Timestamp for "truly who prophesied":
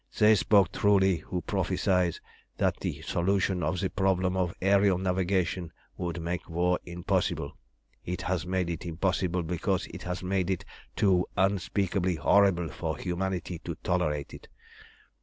0.71-2.19